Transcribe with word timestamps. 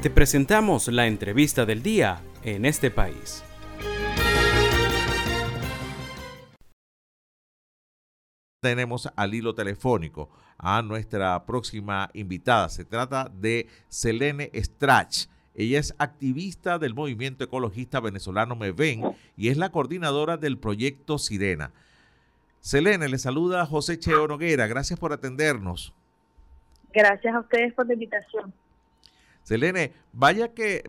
Te 0.00 0.10
presentamos 0.10 0.86
la 0.86 1.08
entrevista 1.08 1.66
del 1.66 1.82
día 1.82 2.20
en 2.44 2.64
este 2.64 2.88
país. 2.88 3.42
Tenemos 8.62 9.12
al 9.16 9.34
hilo 9.34 9.56
telefónico 9.56 10.30
a 10.56 10.82
nuestra 10.82 11.44
próxima 11.46 12.10
invitada. 12.14 12.68
Se 12.68 12.84
trata 12.84 13.28
de 13.28 13.66
Selene 13.88 14.52
Strach. 14.54 15.26
Ella 15.56 15.80
es 15.80 15.92
activista 15.98 16.78
del 16.78 16.94
movimiento 16.94 17.42
ecologista 17.42 17.98
venezolano 17.98 18.54
MEVEN 18.54 19.02
y 19.36 19.48
es 19.48 19.56
la 19.56 19.72
coordinadora 19.72 20.36
del 20.36 20.58
proyecto 20.58 21.18
Sirena. 21.18 21.72
Selene, 22.60 23.08
le 23.08 23.18
saluda 23.18 23.66
José 23.66 23.98
Cheo 23.98 24.28
Noguera. 24.28 24.68
Gracias 24.68 24.96
por 25.00 25.12
atendernos. 25.12 25.92
Gracias 26.92 27.34
a 27.34 27.40
ustedes 27.40 27.74
por 27.74 27.88
la 27.88 27.94
invitación. 27.94 28.54
Selene, 29.48 29.94
vaya 30.12 30.52
que 30.52 30.84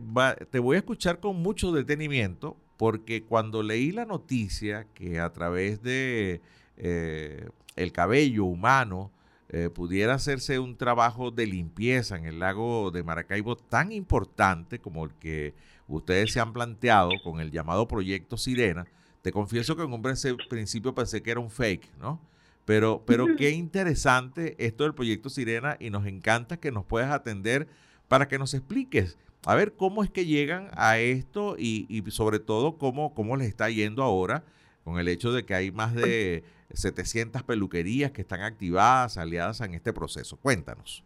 te 0.50 0.58
voy 0.58 0.76
a 0.76 0.80
escuchar 0.80 1.18
con 1.18 1.36
mucho 1.36 1.72
detenimiento 1.72 2.58
porque 2.76 3.22
cuando 3.24 3.62
leí 3.62 3.90
la 3.90 4.04
noticia 4.04 4.86
que 4.92 5.18
a 5.18 5.32
través 5.32 5.82
de 5.82 6.42
eh, 6.76 7.48
el 7.76 7.92
cabello 7.92 8.44
humano 8.44 9.12
eh, 9.48 9.70
pudiera 9.70 10.12
hacerse 10.12 10.58
un 10.58 10.76
trabajo 10.76 11.30
de 11.30 11.46
limpieza 11.46 12.18
en 12.18 12.26
el 12.26 12.38
lago 12.38 12.90
de 12.90 13.02
Maracaibo 13.02 13.56
tan 13.56 13.92
importante 13.92 14.78
como 14.78 15.06
el 15.06 15.14
que 15.14 15.54
ustedes 15.88 16.30
se 16.30 16.40
han 16.40 16.52
planteado 16.52 17.12
con 17.24 17.40
el 17.40 17.50
llamado 17.50 17.88
proyecto 17.88 18.36
Sirena, 18.36 18.84
te 19.22 19.32
confieso 19.32 19.74
que 19.74 19.84
en 19.84 19.92
un 19.94 20.02
principio 20.50 20.94
pensé 20.94 21.22
que 21.22 21.30
era 21.30 21.40
un 21.40 21.50
fake, 21.50 21.96
¿no? 21.98 22.20
Pero, 22.66 23.04
pero 23.06 23.24
qué 23.38 23.52
interesante 23.52 24.54
esto 24.58 24.84
del 24.84 24.94
proyecto 24.94 25.30
Sirena 25.30 25.78
y 25.80 25.88
nos 25.88 26.04
encanta 26.04 26.58
que 26.58 26.70
nos 26.70 26.84
puedas 26.84 27.10
atender 27.10 27.66
para 28.10 28.26
que 28.26 28.40
nos 28.40 28.54
expliques, 28.54 29.16
a 29.46 29.54
ver 29.54 29.74
cómo 29.74 30.02
es 30.02 30.10
que 30.10 30.26
llegan 30.26 30.68
a 30.72 30.98
esto 30.98 31.54
y, 31.56 31.86
y 31.88 32.10
sobre 32.10 32.40
todo 32.40 32.76
cómo, 32.76 33.14
cómo 33.14 33.36
les 33.36 33.46
está 33.46 33.70
yendo 33.70 34.02
ahora 34.02 34.42
con 34.82 34.98
el 34.98 35.06
hecho 35.06 35.30
de 35.30 35.46
que 35.46 35.54
hay 35.54 35.70
más 35.70 35.94
de 35.94 36.42
700 36.74 37.44
peluquerías 37.44 38.10
que 38.10 38.22
están 38.22 38.40
activadas, 38.40 39.16
aliadas 39.16 39.60
en 39.60 39.74
este 39.74 39.92
proceso. 39.92 40.36
Cuéntanos. 40.38 41.04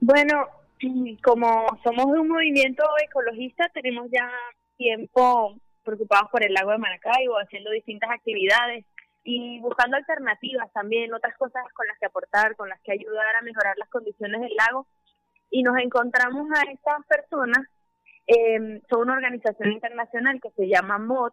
Bueno, 0.00 0.48
como 1.22 1.78
somos 1.84 2.06
un 2.06 2.26
movimiento 2.26 2.82
ecologista, 3.08 3.68
tenemos 3.72 4.10
ya 4.10 4.28
tiempo 4.76 5.56
preocupados 5.84 6.32
por 6.32 6.44
el 6.44 6.52
lago 6.52 6.72
de 6.72 6.78
Maracaibo, 6.78 7.38
haciendo 7.38 7.70
distintas 7.70 8.10
actividades 8.10 8.84
y 9.22 9.60
buscando 9.60 9.96
alternativas 9.96 10.72
también, 10.72 11.14
otras 11.14 11.36
cosas 11.36 11.62
con 11.74 11.86
las 11.86 11.96
que 12.00 12.06
aportar, 12.06 12.56
con 12.56 12.68
las 12.68 12.80
que 12.80 12.90
ayudar 12.90 13.36
a 13.36 13.42
mejorar 13.42 13.78
las 13.78 13.88
condiciones 13.88 14.40
del 14.40 14.56
lago. 14.56 14.88
Y 15.54 15.62
nos 15.62 15.76
encontramos 15.78 16.48
a 16.50 16.68
estas 16.68 17.06
personas, 17.06 17.64
eh, 18.26 18.82
son 18.90 19.02
una 19.02 19.12
organización 19.12 19.70
internacional 19.70 20.40
que 20.42 20.50
se 20.50 20.66
llama 20.66 20.98
MOD, 20.98 21.30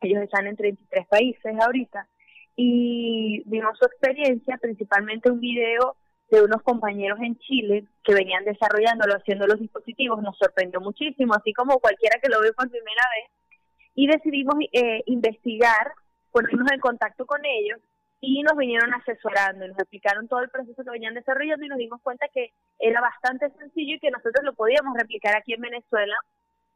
ellos 0.00 0.22
están 0.22 0.46
en 0.46 0.56
33 0.56 1.06
países 1.06 1.54
ahorita. 1.60 2.08
Y 2.56 3.42
vimos 3.44 3.76
su 3.78 3.84
experiencia, 3.84 4.56
principalmente 4.56 5.30
un 5.30 5.40
video 5.40 5.96
de 6.30 6.44
unos 6.44 6.62
compañeros 6.62 7.18
en 7.20 7.36
Chile 7.36 7.84
que 8.02 8.14
venían 8.14 8.46
desarrollándolo, 8.46 9.12
haciendo 9.12 9.46
los 9.46 9.60
dispositivos, 9.60 10.22
nos 10.22 10.38
sorprendió 10.38 10.80
muchísimo, 10.80 11.34
así 11.34 11.52
como 11.52 11.78
cualquiera 11.78 12.18
que 12.22 12.30
lo 12.30 12.40
ve 12.40 12.54
por 12.54 12.70
primera 12.70 13.02
vez. 13.16 13.60
Y 13.94 14.06
decidimos 14.06 14.54
eh, 14.72 15.02
investigar, 15.04 15.92
ponernos 16.32 16.72
en 16.72 16.80
contacto 16.80 17.26
con 17.26 17.44
ellos 17.44 17.80
y 18.26 18.42
nos 18.42 18.56
vinieron 18.56 18.92
asesorando, 18.94 19.66
nos 19.68 19.78
explicaron 19.78 20.28
todo 20.28 20.40
el 20.40 20.50
proceso 20.50 20.82
que 20.82 20.90
venían 20.90 21.14
desarrollando 21.14 21.64
y 21.64 21.68
nos 21.68 21.78
dimos 21.78 22.00
cuenta 22.02 22.26
que 22.32 22.52
era 22.78 23.00
bastante 23.00 23.50
sencillo 23.58 23.94
y 23.94 24.00
que 24.00 24.10
nosotros 24.10 24.44
lo 24.44 24.54
podíamos 24.54 24.96
replicar 24.98 25.36
aquí 25.36 25.54
en 25.54 25.60
Venezuela. 25.60 26.16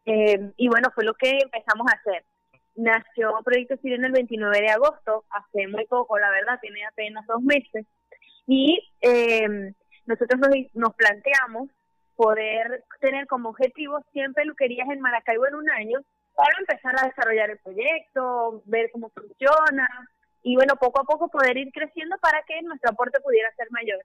Eh, 0.07 0.53
y 0.57 0.69
bueno, 0.69 0.91
fue 0.95 1.05
lo 1.05 1.15
que 1.15 1.39
empezamos 1.43 1.87
a 1.91 1.97
hacer 1.97 2.25
nació 2.77 3.33
Proyecto 3.45 3.77
Sirena 3.77 4.07
el 4.07 4.13
29 4.13 4.61
de 4.61 4.71
agosto, 4.71 5.25
hace 5.31 5.67
muy 5.69 5.87
poco, 5.87 6.19
la 6.19 6.31
verdad, 6.31 6.59
tiene 6.61 6.87
apenas 6.87 7.27
dos 7.27 7.43
meses, 7.43 7.87
y 8.47 8.81
eh, 9.01 9.73
nosotros 10.07 10.41
nos, 10.75 10.95
planteamos 10.95 11.69
poder 12.17 12.85
tener 13.01 13.27
como 13.27 13.51
objetivo 13.51 14.01
100 14.13 14.35
peluquerías 14.35 14.89
en 14.91 15.01
Maracaibo 15.01 15.47
en 15.47 15.55
un 15.55 15.71
año 15.71 16.01
para 16.35 16.59
empezar 16.59 16.95
a 16.99 17.07
desarrollar 17.07 17.51
el 17.51 17.59
proyecto, 17.59 18.63
ver 18.67 18.91
cómo 18.93 19.11
funciona 19.11 19.89
y 20.43 20.57
bueno, 20.57 20.77
poco 20.77 21.01
a 21.01 21.05
poco 21.05 21.29
poder 21.29 21.57
ir 21.57 21.71
creciendo 21.73 22.17
para 22.19 22.43
que 22.43 22.61
nuestro 22.63 22.91
aporte 22.91 23.21
pudiera 23.21 23.53
ser 23.57 23.69
mayor. 23.71 24.05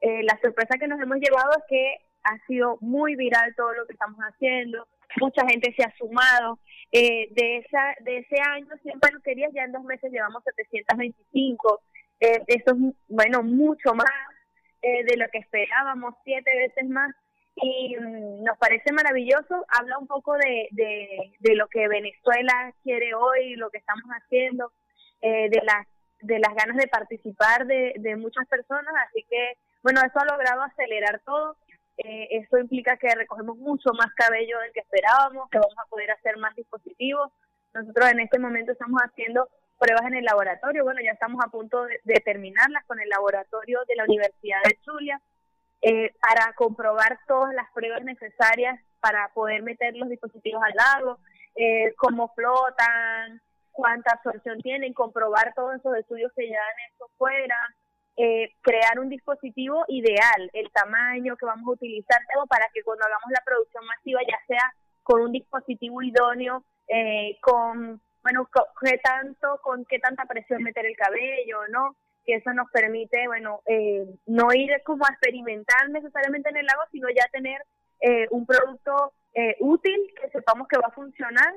Eh, 0.00 0.22
la 0.22 0.38
sorpresa 0.40 0.78
que 0.78 0.88
nos 0.88 1.00
hemos 1.00 1.18
llevado 1.18 1.50
es 1.56 1.64
que 1.68 1.96
ha 2.24 2.38
sido 2.46 2.78
muy 2.80 3.16
viral 3.16 3.54
todo 3.56 3.72
lo 3.74 3.86
que 3.86 3.92
estamos 3.92 4.18
haciendo, 4.18 4.86
mucha 5.20 5.46
gente 5.46 5.74
se 5.76 5.82
ha 5.84 5.94
sumado, 5.96 6.58
eh, 6.92 7.28
de, 7.32 7.58
esa, 7.58 7.94
de 8.00 8.18
ese 8.18 8.36
año, 8.40 8.66
100 8.82 9.00
peluquerías, 9.00 9.52
ya 9.54 9.64
en 9.64 9.72
dos 9.72 9.84
meses 9.84 10.10
llevamos 10.10 10.42
725. 10.44 11.80
Eh, 12.20 12.42
eso 12.46 12.70
es, 12.70 12.94
bueno, 13.08 13.42
mucho 13.42 13.94
más 13.94 14.10
eh, 14.82 15.04
de 15.04 15.16
lo 15.16 15.28
que 15.30 15.38
esperábamos, 15.38 16.14
siete 16.24 16.50
veces 16.56 16.88
más. 16.88 17.14
Y 17.56 17.96
mm, 17.96 18.44
nos 18.44 18.56
parece 18.58 18.92
maravilloso. 18.92 19.66
Habla 19.68 19.98
un 19.98 20.06
poco 20.06 20.34
de, 20.36 20.68
de, 20.70 21.54
lo 21.54 21.66
que 21.68 21.88
Venezuela 21.88 22.72
quiere 22.82 23.14
hoy, 23.14 23.56
lo 23.56 23.70
que 23.70 23.78
estamos 23.78 24.08
haciendo, 24.10 24.72
eh, 25.20 25.48
de, 25.50 25.62
las, 25.64 25.86
de 26.20 26.38
las 26.38 26.54
ganas 26.54 26.76
de 26.76 26.88
participar 26.88 27.66
de, 27.66 27.94
de 27.98 28.16
muchas 28.16 28.46
personas. 28.48 28.94
Así 29.08 29.24
que, 29.28 29.54
bueno, 29.82 30.00
eso 30.00 30.18
ha 30.18 30.24
logrado 30.24 30.62
acelerar 30.62 31.20
todo 31.24 31.56
eh, 31.98 32.28
eso 32.30 32.58
implica 32.58 32.96
que 32.96 33.12
recogemos 33.12 33.56
mucho 33.58 33.90
más 33.92 34.14
cabello 34.14 34.60
del 34.60 34.72
que 34.72 34.80
esperábamos, 34.80 35.50
que 35.50 35.58
vamos 35.58 35.76
a 35.84 35.88
poder 35.88 36.12
hacer 36.12 36.36
más 36.36 36.54
dispositivos. 36.54 37.32
Nosotros 37.74 38.10
en 38.10 38.20
este 38.20 38.38
momento 38.38 38.72
estamos 38.72 39.00
haciendo 39.02 39.48
pruebas 39.78 40.06
en 40.06 40.14
el 40.14 40.24
laboratorio. 40.24 40.84
Bueno, 40.84 41.00
ya 41.02 41.10
estamos 41.10 41.44
a 41.44 41.50
punto 41.50 41.84
de, 41.84 42.20
terminarlas 42.24 42.84
con 42.86 43.00
el 43.00 43.08
laboratorio 43.08 43.80
de 43.88 43.96
la 43.96 44.04
Universidad 44.04 44.62
de 44.62 44.78
Zulia 44.84 45.20
eh, 45.82 46.14
para 46.20 46.52
comprobar 46.52 47.18
todas 47.26 47.52
las 47.52 47.68
pruebas 47.72 48.04
necesarias 48.04 48.80
para 49.00 49.28
poder 49.34 49.62
meter 49.62 49.96
los 49.96 50.08
dispositivos 50.08 50.62
al 50.62 50.74
lago, 50.74 51.18
eh, 51.56 51.94
cómo 51.96 52.32
flotan, 52.34 53.40
cuánta 53.78 54.10
absorción 54.14 54.58
tienen, 54.58 54.92
comprobar 54.92 55.54
todos 55.54 55.76
esos 55.76 55.96
estudios 55.96 56.32
que 56.34 56.48
ya 56.48 56.58
han 56.58 56.90
hecho 56.90 57.06
fuera, 57.16 57.56
eh, 58.16 58.50
crear 58.60 58.98
un 58.98 59.08
dispositivo 59.08 59.84
ideal, 59.86 60.50
el 60.52 60.68
tamaño 60.72 61.36
que 61.36 61.46
vamos 61.46 61.68
a 61.68 61.74
utilizar, 61.74 62.18
para 62.48 62.66
que 62.74 62.82
cuando 62.82 63.06
hagamos 63.06 63.30
la 63.30 63.44
producción 63.44 63.86
masiva 63.86 64.20
ya 64.28 64.36
sea 64.48 64.74
con 65.04 65.20
un 65.20 65.30
dispositivo 65.30 66.02
idóneo, 66.02 66.64
eh, 66.88 67.38
con, 67.40 68.02
bueno, 68.24 68.48
qué 68.82 68.98
tanto, 68.98 69.60
con 69.62 69.84
qué 69.84 70.00
tanta 70.00 70.24
presión 70.24 70.64
meter 70.64 70.84
el 70.84 70.96
cabello, 70.96 71.60
¿no? 71.68 71.94
Que 72.24 72.34
eso 72.34 72.52
nos 72.54 72.68
permite, 72.72 73.28
bueno, 73.28 73.60
eh, 73.66 74.04
no 74.26 74.52
ir 74.52 74.72
como 74.84 75.04
a 75.04 75.12
experimentar 75.12 75.88
necesariamente 75.90 76.48
en 76.48 76.56
el 76.56 76.66
lago, 76.66 76.82
sino 76.90 77.08
ya 77.10 77.28
tener 77.30 77.62
un 78.30 78.44
producto 78.46 79.12
útil 79.60 80.14
que 80.20 80.30
sepamos 80.30 80.66
que 80.68 80.78
va 80.78 80.86
a 80.86 80.92
funcionar 80.92 81.52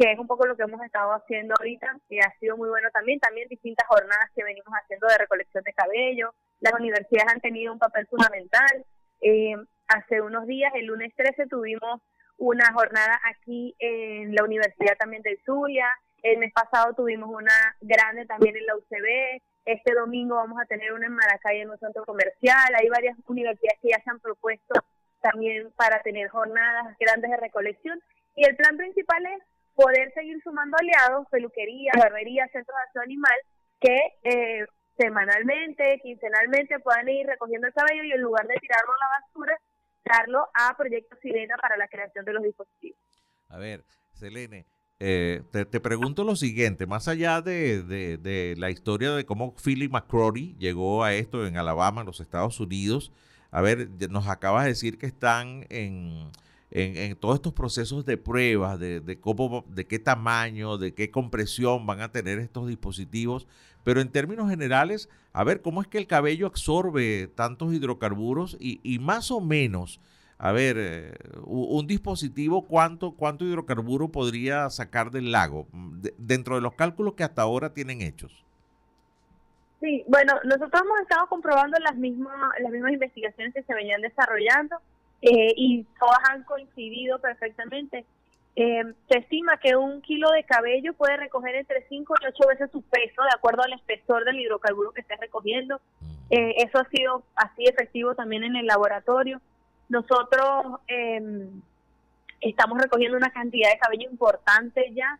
que 0.00 0.12
es 0.12 0.18
un 0.18 0.26
poco 0.26 0.46
lo 0.46 0.56
que 0.56 0.62
hemos 0.62 0.80
estado 0.82 1.12
haciendo 1.12 1.54
ahorita 1.58 1.94
y 2.08 2.20
ha 2.20 2.34
sido 2.40 2.56
muy 2.56 2.70
bueno 2.70 2.88
también. 2.90 3.20
También 3.20 3.48
distintas 3.50 3.86
jornadas 3.86 4.30
que 4.34 4.42
venimos 4.42 4.72
haciendo 4.72 5.06
de 5.06 5.18
recolección 5.18 5.62
de 5.62 5.74
cabello. 5.74 6.32
Las 6.60 6.72
universidades 6.72 7.30
han 7.30 7.40
tenido 7.42 7.70
un 7.70 7.78
papel 7.78 8.06
fundamental. 8.06 8.86
Eh, 9.20 9.56
hace 9.88 10.22
unos 10.22 10.46
días, 10.46 10.72
el 10.74 10.86
lunes 10.86 11.12
13, 11.16 11.48
tuvimos 11.48 12.00
una 12.38 12.72
jornada 12.72 13.20
aquí 13.26 13.76
en 13.78 14.34
la 14.34 14.42
Universidad 14.42 14.96
también 14.98 15.20
de 15.20 15.38
Zulia. 15.44 15.86
El 16.22 16.38
mes 16.38 16.52
pasado 16.54 16.94
tuvimos 16.94 17.28
una 17.28 17.76
grande 17.82 18.24
también 18.24 18.56
en 18.56 18.64
la 18.64 18.76
UCB. 18.76 19.42
Este 19.66 19.92
domingo 19.92 20.36
vamos 20.36 20.58
a 20.62 20.64
tener 20.64 20.94
una 20.94 21.08
en 21.08 21.12
Maracay 21.12 21.60
en 21.60 21.68
un 21.68 21.78
centro 21.78 22.06
comercial. 22.06 22.74
Hay 22.74 22.88
varias 22.88 23.18
universidades 23.26 23.78
que 23.82 23.90
ya 23.90 24.02
se 24.02 24.08
han 24.08 24.20
propuesto 24.20 24.80
también 25.20 25.70
para 25.76 26.00
tener 26.00 26.30
jornadas 26.30 26.96
grandes 26.98 27.30
de 27.30 27.36
recolección. 27.36 28.00
Y 28.34 28.46
el 28.46 28.56
plan 28.56 28.78
principal 28.78 29.26
es 29.26 29.49
poder 29.74 30.12
seguir 30.14 30.40
sumando 30.42 30.76
aliados, 30.78 31.26
peluquerías, 31.30 31.94
barberías, 31.98 32.50
centros 32.52 32.76
de 32.76 32.82
acción 32.82 33.04
animal, 33.04 33.38
que 33.80 33.98
eh, 34.24 34.66
semanalmente, 34.96 36.00
quincenalmente 36.02 36.78
puedan 36.80 37.08
ir 37.08 37.26
recogiendo 37.26 37.66
el 37.66 37.72
cabello 37.72 38.04
y 38.04 38.12
en 38.12 38.20
lugar 38.20 38.46
de 38.46 38.54
tirarlo 38.60 38.92
a 38.92 38.98
la 38.98 39.20
basura, 39.20 39.60
darlo 40.04 40.48
a 40.54 40.76
Proyecto 40.76 41.16
Sirena 41.22 41.56
para 41.60 41.76
la 41.76 41.88
creación 41.88 42.24
de 42.24 42.32
los 42.32 42.42
dispositivos. 42.42 42.98
A 43.48 43.58
ver, 43.58 43.84
Selene, 44.12 44.66
eh, 44.98 45.42
te, 45.50 45.80
pregunto 45.80 46.24
lo 46.24 46.36
siguiente, 46.36 46.86
más 46.86 47.08
allá 47.08 47.40
de, 47.40 47.82
de, 47.82 48.54
la 48.58 48.70
historia 48.70 49.12
de 49.12 49.24
cómo 49.24 49.54
Philip 49.56 49.90
McCrory 49.90 50.56
llegó 50.58 51.04
a 51.04 51.14
esto 51.14 51.46
en 51.46 51.56
Alabama, 51.56 52.02
en 52.02 52.06
los 52.06 52.20
Estados 52.20 52.60
Unidos, 52.60 53.10
a 53.50 53.62
ver, 53.62 53.88
nos 54.10 54.28
acabas 54.28 54.64
de 54.64 54.70
decir 54.70 54.98
que 54.98 55.06
están 55.06 55.66
en 55.70 56.30
en, 56.70 57.16
todos 57.16 57.36
estos 57.36 57.52
procesos 57.52 58.04
de 58.04 58.16
pruebas, 58.16 58.78
de, 58.78 59.18
cómo, 59.20 59.64
de 59.68 59.86
qué 59.86 59.98
tamaño, 59.98 60.78
de 60.78 60.94
qué 60.94 61.10
compresión 61.10 61.86
van 61.86 62.00
a 62.00 62.12
tener 62.12 62.38
estos 62.38 62.68
dispositivos, 62.68 63.46
pero 63.82 64.00
en 64.00 64.10
términos 64.10 64.48
generales, 64.50 65.08
a 65.32 65.44
ver 65.44 65.62
cómo 65.62 65.80
es 65.80 65.88
que 65.88 65.98
el 65.98 66.06
cabello 66.06 66.46
absorbe 66.46 67.28
tantos 67.34 67.72
hidrocarburos 67.72 68.56
y, 68.60 68.98
más 69.00 69.30
o 69.30 69.40
menos, 69.40 70.00
a 70.38 70.52
ver, 70.52 70.76
eh, 70.78 71.14
un 71.44 71.86
dispositivo, 71.86 72.66
¿cuánto, 72.66 73.12
¿cuánto 73.12 73.44
hidrocarburo 73.44 74.08
podría 74.08 74.70
sacar 74.70 75.10
del 75.10 75.32
lago 75.32 75.66
mm, 75.72 76.00
dentro 76.16 76.54
de 76.54 76.62
los 76.62 76.74
cálculos 76.74 77.14
que 77.14 77.24
hasta 77.24 77.42
ahora 77.42 77.74
tienen 77.74 78.00
hechos? 78.00 78.44
Sí, 79.80 80.04
bueno, 80.08 80.34
nosotros 80.44 80.82
hemos 80.82 81.00
estado 81.00 81.26
comprobando 81.26 81.78
las 81.78 81.96
mismas, 81.96 82.34
las 82.62 82.70
mismas 82.70 82.92
investigaciones 82.92 83.54
que 83.54 83.62
se 83.62 83.74
venían 83.74 84.02
desarrollando 84.02 84.76
eh, 85.22 85.52
y 85.56 85.84
todas 85.98 86.18
han 86.30 86.44
coincidido 86.44 87.18
perfectamente. 87.18 88.04
Eh, 88.56 88.82
se 89.08 89.18
estima 89.18 89.58
que 89.58 89.76
un 89.76 90.02
kilo 90.02 90.30
de 90.30 90.44
cabello 90.44 90.92
puede 90.94 91.16
recoger 91.16 91.54
entre 91.54 91.86
5 91.88 92.14
y 92.20 92.26
8 92.26 92.48
veces 92.48 92.70
su 92.70 92.82
peso, 92.82 93.22
de 93.22 93.34
acuerdo 93.34 93.62
al 93.62 93.72
espesor 93.72 94.24
del 94.24 94.40
hidrocarburo 94.40 94.92
que 94.92 95.02
esté 95.02 95.16
recogiendo. 95.16 95.80
Mm. 96.00 96.10
Eh, 96.30 96.54
eso 96.58 96.78
ha 96.78 96.88
sido 96.88 97.22
así 97.36 97.64
efectivo 97.64 98.14
también 98.14 98.44
en 98.44 98.56
el 98.56 98.66
laboratorio. 98.66 99.40
Nosotros 99.88 100.80
em, 100.88 101.62
estamos 102.40 102.80
recogiendo 102.80 103.16
una 103.16 103.30
cantidad 103.30 103.70
de 103.70 103.78
cabello 103.78 104.10
importante 104.10 104.92
ya. 104.94 105.18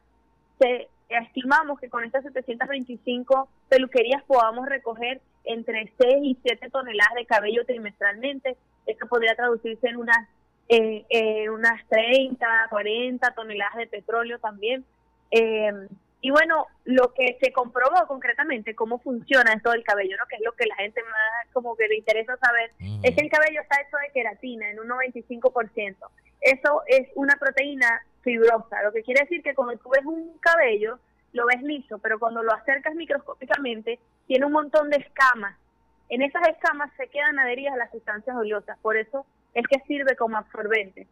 Se, 0.58 0.88
estimamos 1.08 1.80
que 1.80 1.88
con 1.88 2.04
estas 2.04 2.22
725 2.24 3.48
peluquerías 3.68 4.22
podamos 4.24 4.68
recoger 4.68 5.20
entre 5.44 5.92
6 5.98 6.16
y 6.22 6.38
7 6.42 6.70
toneladas 6.70 7.14
de 7.14 7.26
cabello 7.26 7.64
trimestralmente. 7.64 8.56
Esto 8.92 9.06
podría 9.06 9.34
traducirse 9.34 9.88
en 9.88 9.96
unas, 9.96 10.28
eh, 10.68 11.48
unas 11.50 11.86
30, 11.88 12.46
40 12.70 13.30
toneladas 13.34 13.76
de 13.76 13.86
petróleo 13.86 14.38
también. 14.38 14.84
Eh, 15.30 15.72
y 16.22 16.30
bueno, 16.30 16.66
lo 16.84 17.14
que 17.14 17.38
se 17.40 17.50
comprobó 17.50 18.06
concretamente, 18.06 18.74
cómo 18.74 18.98
funciona 18.98 19.54
esto 19.54 19.70
del 19.70 19.84
cabello, 19.84 20.16
¿no? 20.18 20.26
que 20.26 20.36
es 20.36 20.42
lo 20.44 20.52
que 20.52 20.66
la 20.66 20.76
gente 20.76 21.02
más 21.02 21.52
como 21.52 21.74
que 21.76 21.88
le 21.88 21.96
interesa 21.96 22.36
saber, 22.36 22.72
es 23.02 23.14
que 23.14 23.22
el 23.22 23.30
cabello 23.30 23.62
está 23.62 23.80
hecho 23.80 23.96
de 23.96 24.12
queratina 24.12 24.70
en 24.70 24.80
un 24.80 24.88
95%. 24.88 25.96
Eso 26.42 26.82
es 26.86 27.08
una 27.14 27.36
proteína 27.36 28.02
fibrosa, 28.22 28.82
lo 28.82 28.92
que 28.92 29.02
quiere 29.02 29.22
decir 29.22 29.42
que 29.42 29.54
cuando 29.54 29.76
tú 29.78 29.88
ves 29.88 30.04
un 30.04 30.36
cabello, 30.40 30.98
lo 31.32 31.46
ves 31.46 31.62
liso, 31.62 31.98
pero 31.98 32.18
cuando 32.18 32.42
lo 32.42 32.52
acercas 32.52 32.94
microscópicamente, 32.94 33.98
tiene 34.26 34.44
un 34.44 34.52
montón 34.52 34.90
de 34.90 34.98
escamas. 34.98 35.56
En 36.10 36.22
esas 36.22 36.46
escamas 36.48 36.90
se 36.96 37.08
quedan 37.08 37.38
adheridas 37.38 37.74
a 37.74 37.78
las 37.78 37.90
sustancias 37.90 38.36
oleosas, 38.36 38.76
por 38.82 38.96
eso 38.96 39.24
es 39.54 39.64
que 39.68 39.80
sirve 39.86 40.16
como 40.16 40.36
absorbente. 40.36 41.06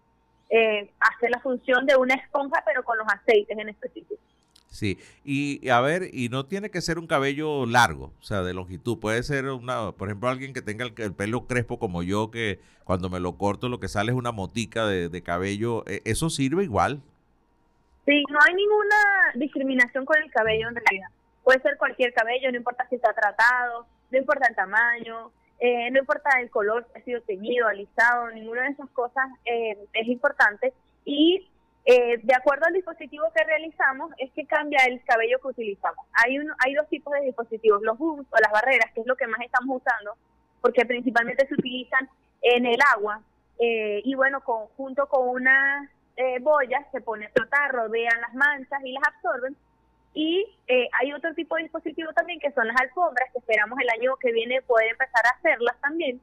Eh, 0.50 0.90
hace 0.98 1.30
la 1.30 1.40
función 1.40 1.86
de 1.86 1.96
una 1.96 2.14
esponja, 2.14 2.62
pero 2.66 2.82
con 2.82 2.98
los 2.98 3.06
aceites 3.06 3.56
en 3.56 3.68
específico. 3.68 4.20
Sí, 4.70 4.98
y 5.24 5.68
a 5.70 5.80
ver, 5.80 6.10
y 6.12 6.28
no 6.28 6.46
tiene 6.46 6.70
que 6.70 6.80
ser 6.82 6.98
un 6.98 7.06
cabello 7.06 7.64
largo, 7.64 8.12
o 8.20 8.22
sea, 8.22 8.42
de 8.42 8.54
longitud. 8.54 8.98
Puede 8.98 9.22
ser, 9.22 9.46
una, 9.46 9.92
por 9.92 10.08
ejemplo, 10.08 10.28
alguien 10.28 10.52
que 10.52 10.62
tenga 10.62 10.84
el, 10.84 11.14
pelo 11.14 11.46
crespo 11.46 11.78
como 11.78 12.02
yo, 12.02 12.30
que 12.30 12.60
cuando 12.84 13.08
me 13.08 13.18
lo 13.18 13.36
corto 13.38 13.68
lo 13.68 13.80
que 13.80 13.88
sale 13.88 14.12
es 14.12 14.18
una 14.18 14.32
motica 14.32 14.86
de, 14.86 15.22
cabello. 15.22 15.84
¿e, 15.86 16.02
¿Eso 16.04 16.28
sirve 16.28 16.64
igual? 16.64 17.00
Sí, 18.04 18.22
no 18.30 18.38
hay 18.46 18.54
ninguna 18.54 18.96
discriminación 19.36 20.04
con 20.04 20.16
el 20.22 20.30
cabello 20.30 20.68
en 20.68 20.76
realidad. 20.76 21.08
Puede 21.44 21.60
ser 21.62 21.76
cualquier 21.78 22.12
cabello, 22.12 22.50
no 22.50 22.58
importa 22.58 22.86
si 22.88 22.96
está 22.96 23.12
tratado, 23.14 23.86
no 24.10 24.19
importa 24.19 24.49
el 24.49 24.55
tamaño, 24.55 25.32
eh, 25.60 25.90
no 25.90 25.99
importa 25.99 26.40
el 26.40 26.50
color, 26.50 26.87
si 26.93 26.99
ha 26.99 27.05
sido 27.05 27.20
teñido, 27.22 27.66
alisado, 27.66 28.31
ninguna 28.31 28.62
de 28.62 28.70
esas 28.70 28.90
cosas 28.90 29.28
eh, 29.44 29.76
es 29.93 30.08
importante. 30.08 30.72
Y 31.05 31.49
eh, 31.90 32.20
de 32.22 32.34
acuerdo 32.34 32.66
al 32.66 32.75
dispositivo 32.75 33.25
que 33.34 33.44
realizamos, 33.44 34.12
es 34.19 34.31
que 34.32 34.44
cambia 34.46 34.81
el 34.87 35.02
cabello 35.05 35.38
que 35.40 35.49
utilizamos. 35.49 36.06
Hay, 36.12 36.37
hay 36.58 36.75
dos 36.75 36.87
tipos 36.88 37.14
de 37.14 37.22
dispositivos, 37.22 37.81
los 37.82 37.96
booms 37.96 38.26
o 38.31 38.37
las 38.38 38.52
barreras, 38.52 38.93
que 38.93 39.00
es 39.00 39.06
lo 39.06 39.16
que 39.16 39.26
más 39.26 39.40
estamos 39.40 39.81
usando, 39.81 40.14
porque 40.60 40.84
principalmente 40.84 41.46
se 41.46 41.55
utilizan 41.55 42.08
en 42.43 42.66
el 42.66 42.78
agua. 42.94 43.22
Eh, 43.58 44.02
y 44.05 44.14
bueno, 44.14 44.40
junto 44.76 45.06
con 45.06 45.28
unas 45.28 45.88
eh, 46.16 46.38
boyas 46.40 46.84
se 46.93 47.00
pone 47.00 47.25
a 47.25 47.31
flotar, 47.31 47.72
rodean 47.72 48.20
las 48.20 48.34
manchas 48.34 48.84
y 48.84 48.93
las 48.93 49.05
absorben. 49.08 49.56
Y 50.19 50.44
hay 51.00 51.12
otro 51.12 51.32
tipo 51.35 51.55
de 51.55 51.62
dispositivo 51.62 52.12
también 52.12 52.41
que 52.41 52.50
son 52.50 52.67
las 52.67 52.81
alfombras, 52.81 53.31
que 53.32 53.38
esperamos 53.38 53.79
el 53.81 53.88
año 53.91 54.17
que 54.17 54.32
viene 54.32 54.61
poder 54.62 54.88
empezar 54.91 55.25
a 55.26 55.37
hacerlas 55.37 55.76
también. 55.81 56.20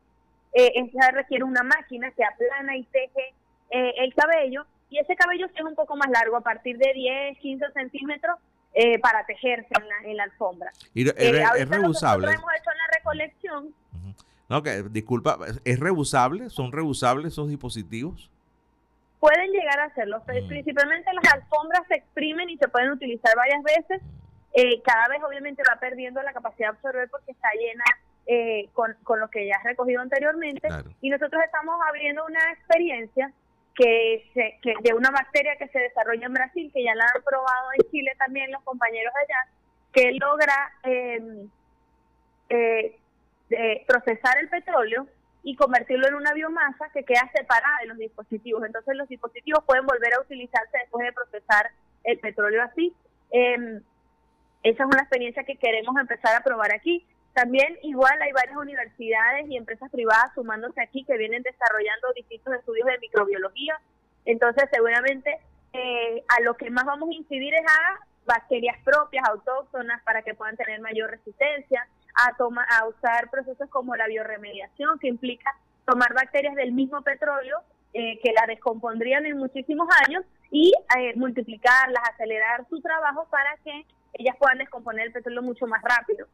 Eh, 0.53 0.71
esa 0.75 1.11
requiere 1.11 1.45
una 1.45 1.63
máquina 1.63 2.11
que 2.11 2.23
aplana 2.23 2.75
y 2.75 2.83
teje 2.83 3.33
el 3.69 4.13
cabello 4.13 4.65
y 4.89 4.99
ese 4.99 5.15
cabello 5.15 5.47
es 5.47 5.61
un 5.61 5.75
poco 5.75 5.95
más 5.95 6.09
largo, 6.09 6.37
a 6.37 6.41
partir 6.41 6.77
de 6.77 6.93
10, 6.93 7.39
15 7.39 7.65
centímetros, 7.73 8.37
eh, 8.73 8.99
para 8.99 9.25
tejerse 9.25 9.69
en 10.03 10.17
la, 10.17 10.23
alfombra. 10.23 10.71
Y 10.93 11.07
es, 11.07 11.15
eh, 11.17 11.43
es 11.57 11.69
reusable. 11.69 12.27
hemos 12.27 12.51
hecho 12.59 12.71
en 12.71 12.77
la 12.77 12.87
recolección. 12.97 13.75
No, 14.49 14.61
que 14.61 14.83
disculpa, 14.83 15.39
¿es 15.63 15.79
reusable? 15.79 16.49
¿Son 16.49 16.71
reusables 16.71 17.33
esos 17.33 17.49
dispositivos? 17.49 18.29
Pueden 19.19 19.51
llegar 19.51 19.79
a 19.79 19.93
serlo. 19.93 20.19
Mm. 20.19 20.47
Principalmente 20.47 21.11
las 21.13 21.33
alfombras 21.33 21.81
se 21.87 21.95
exprimen 21.95 22.49
y 22.49 22.57
se 22.57 22.67
pueden 22.67 22.91
utilizar 22.91 23.35
varias 23.35 23.63
veces. 23.63 24.01
Eh, 24.53 24.81
cada 24.83 25.07
vez 25.07 25.21
obviamente 25.23 25.63
va 25.69 25.79
perdiendo 25.79 26.21
la 26.21 26.31
capacidad 26.31 26.69
de 26.69 26.75
absorber 26.77 27.09
porque 27.09 27.31
está 27.31 27.49
llena 27.53 27.83
con, 28.73 28.95
con, 29.03 29.19
lo 29.19 29.29
que 29.29 29.45
ya 29.45 29.57
has 29.57 29.63
recogido 29.63 30.01
anteriormente. 30.01 30.67
Y 31.01 31.09
nosotros 31.09 31.43
estamos 31.43 31.79
abriendo 31.87 32.25
una 32.25 32.51
experiencia 32.53 33.31
que, 33.75 34.25
se, 34.33 34.57
que 34.61 34.73
de 34.81 34.93
una 34.93 35.11
bacteria 35.11 35.55
que 35.57 35.67
se 35.67 35.79
desarrolla 35.79 36.25
en 36.25 36.33
Brasil, 36.33 36.71
que 36.73 36.83
ya 36.83 36.95
la 36.95 37.05
han 37.13 37.21
probado 37.23 37.69
en 37.77 37.91
Chile 37.91 38.13
también 38.17 38.51
los 38.51 38.63
compañeros 38.63 39.13
allá, 39.15 39.51
que 39.91 40.13
logra 40.13 40.71
em, 40.83 41.49
eh, 42.49 43.85
procesar 43.87 44.37
el 44.39 44.49
petróleo 44.49 45.07
y 45.45 45.55
convertirlo 45.55 46.07
en 46.07 46.15
una 46.15 46.33
biomasa 46.33 46.89
que 46.91 47.03
queda 47.03 47.29
separada 47.31 47.77
de 47.81 47.87
los 47.87 47.97
dispositivos. 47.99 48.65
Entonces 48.65 48.95
los 48.95 49.07
dispositivos 49.07 49.63
pueden 49.63 49.85
volver 49.85 50.11
a 50.15 50.21
utilizarse 50.21 50.79
después 50.79 51.05
de 51.05 51.13
procesar 51.13 51.69
el 52.03 52.17
petróleo 52.17 52.63
así. 52.63 52.91
Eh, 53.31 53.79
esa 54.63 54.83
es 54.83 54.89
una 54.89 55.01
experiencia 55.01 55.43
que 55.43 55.57
queremos 55.57 55.95
empezar 56.01 56.35
a 56.35 56.43
probar 56.43 56.73
aquí. 56.73 57.05
También 57.33 57.77
igual 57.83 58.19
hay 58.23 58.31
varias 58.31 58.57
universidades 58.57 59.47
y 59.47 59.55
empresas 59.55 59.91
privadas 59.91 60.31
sumándose 60.33 60.81
aquí 60.81 61.03
que 61.03 61.15
vienen 61.15 61.43
desarrollando 61.43 62.11
distintos 62.15 62.55
estudios 62.55 62.87
de 62.87 62.97
microbiología. 62.97 63.79
Entonces 64.25 64.67
seguramente 64.73 65.37
eh, 65.73 66.23
a 66.27 66.41
lo 66.41 66.55
que 66.55 66.71
más 66.71 66.85
vamos 66.85 67.09
a 67.09 67.13
incidir 67.13 67.53
es 67.53 67.61
a 67.61 67.99
bacterias 68.25 68.77
propias, 68.83 69.29
autóctonas, 69.29 70.01
para 70.01 70.23
que 70.23 70.33
puedan 70.33 70.57
tener 70.57 70.81
mayor 70.81 71.11
resistencia, 71.11 71.87
a, 72.15 72.35
a 72.79 72.87
usar 72.87 73.29
procesos 73.29 73.69
como 73.69 73.95
la 73.95 74.07
bioremediación, 74.07 74.99
que 74.99 75.07
implica 75.07 75.51
tomar 75.85 76.13
bacterias 76.13 76.55
del 76.55 76.71
mismo 76.71 77.01
petróleo 77.01 77.57
eh, 77.93 78.19
que 78.23 78.33
la 78.33 78.45
descompondrían 78.47 79.25
en 79.25 79.37
muchísimos 79.37 79.87
años 80.07 80.23
y 80.51 80.73
eh, 80.97 81.13
multiplicarlas, 81.15 82.03
acelerar 82.13 82.65
su 82.69 82.81
trabajo 82.81 83.27
para 83.29 83.55
que 83.63 83.85
ellas 84.13 84.35
puedan 84.39 84.57
descomponer 84.57 85.07
el 85.07 85.13
petróleo 85.13 85.41
mucho 85.41 85.67
más 85.67 85.81
rápido. 85.81 86.27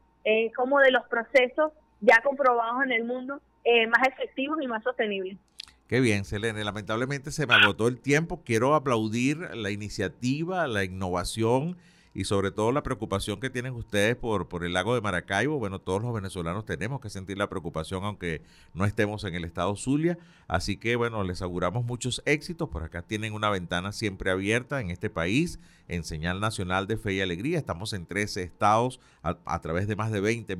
Como 0.54 0.78
de 0.78 0.92
los 0.92 1.04
procesos 1.08 1.72
ya 2.02 2.20
comprobados 2.22 2.84
en 2.84 2.92
el 2.92 3.04
mundo 3.04 3.40
eh, 3.64 3.86
más 3.86 4.06
efectivos 4.08 4.58
y 4.60 4.66
más 4.66 4.82
sostenibles. 4.82 5.38
Qué 5.86 6.00
bien, 6.00 6.24
Selene. 6.24 6.64
Lamentablemente 6.64 7.30
se 7.30 7.46
me 7.46 7.54
agotó 7.54 7.86
el 7.86 8.00
tiempo. 8.00 8.42
Quiero 8.44 8.74
aplaudir 8.74 9.38
la 9.54 9.70
iniciativa, 9.70 10.66
la 10.66 10.84
innovación 10.84 11.76
y 12.14 12.24
sobre 12.24 12.50
todo 12.50 12.72
la 12.72 12.82
preocupación 12.82 13.40
que 13.40 13.50
tienen 13.50 13.74
ustedes 13.74 14.16
por, 14.16 14.48
por 14.48 14.64
el 14.64 14.72
lago 14.72 14.94
de 14.94 15.00
Maracaibo. 15.00 15.58
Bueno, 15.58 15.78
todos 15.78 16.02
los 16.02 16.12
venezolanos 16.12 16.66
tenemos 16.66 17.00
que 17.00 17.10
sentir 17.10 17.38
la 17.38 17.48
preocupación 17.48 18.04
aunque 18.04 18.42
no 18.74 18.84
estemos 18.84 19.24
en 19.24 19.34
el 19.34 19.44
estado 19.44 19.74
Zulia. 19.76 20.18
Así 20.46 20.76
que 20.76 20.96
bueno, 20.96 21.24
les 21.24 21.40
auguramos 21.40 21.84
muchos 21.84 22.22
éxitos. 22.26 22.68
Por 22.68 22.82
acá 22.82 23.02
tienen 23.02 23.32
una 23.32 23.48
ventana 23.48 23.92
siempre 23.92 24.30
abierta 24.30 24.80
en 24.80 24.90
este 24.90 25.08
país 25.08 25.58
en 25.88 26.04
señal 26.04 26.40
nacional 26.40 26.86
de 26.86 26.98
fe 26.98 27.14
y 27.14 27.20
alegría. 27.20 27.58
Estamos 27.58 27.92
en 27.92 28.06
13 28.06 28.42
estados 28.42 29.00
a, 29.22 29.60
través 29.60 29.88
de 29.88 29.96
más 29.96 30.10
de 30.10 30.20
20 30.20 30.56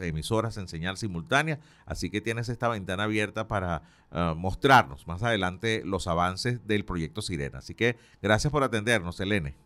emisoras 0.00 0.56
en 0.56 0.68
señal 0.68 0.96
simultánea. 0.96 1.60
Así 1.86 2.10
que 2.10 2.20
tienes 2.20 2.48
esta 2.48 2.68
ventana 2.68 3.04
abierta 3.04 3.46
para 3.46 3.82
ah, 4.10 4.34
mostrarnos 4.36 5.06
más 5.06 5.22
adelante 5.22 5.82
los 5.84 6.06
avances 6.06 6.66
del 6.66 6.84
proyecto 6.84 7.22
Sirena. 7.22 7.58
Así 7.58 7.74
que 7.74 7.96
gracias 8.22 8.50
por 8.50 8.64
atendernos, 8.64 9.20
Elene. 9.20 9.65